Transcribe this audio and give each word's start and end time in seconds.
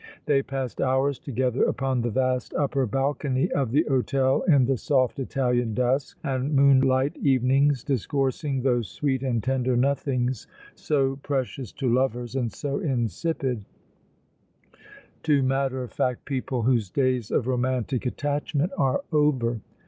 They 0.25 0.41
passed 0.41 0.81
hours 0.81 1.19
together 1.19 1.61
upon 1.65 2.01
the 2.01 2.09
vast 2.09 2.55
upper 2.55 2.87
balcony 2.87 3.51
of 3.51 3.69
the 3.69 3.83
hôtel 3.83 4.49
in 4.49 4.65
the 4.65 4.75
soft 4.75 5.19
Italian 5.19 5.75
dusk 5.75 6.17
and 6.23 6.55
moonlight 6.55 7.15
evenings, 7.21 7.83
discoursing 7.83 8.63
those 8.63 8.89
sweet 8.89 9.21
and 9.21 9.43
tender 9.43 9.77
nothings 9.77 10.47
so 10.73 11.17
precious 11.17 11.71
to 11.73 11.93
lovers 11.93 12.35
and 12.35 12.51
so 12.51 12.79
insipid 12.79 13.63
to 15.21 15.43
matter 15.43 15.83
of 15.83 15.91
fact 15.91 16.25
people 16.25 16.63
whose 16.63 16.89
days 16.89 17.29
of 17.29 17.45
romantic 17.45 18.07
attachment 18.07 18.71
are 18.79 19.03
over. 19.11 19.59